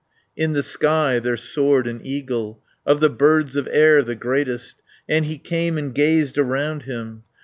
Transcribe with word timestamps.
In 0.35 0.53
the 0.53 0.63
sky 0.63 1.19
there 1.19 1.37
soared 1.37 1.85
an 1.85 2.01
eagle, 2.03 2.59
Of 2.87 3.01
the 3.01 3.09
birds 3.11 3.55
of 3.55 3.69
air 3.71 4.01
the 4.01 4.15
greatest, 4.15 4.81
And 5.07 5.25
he 5.25 5.37
came 5.37 5.77
and 5.77 5.93
gazed 5.93 6.39
around 6.39 6.81
him. 6.89 7.21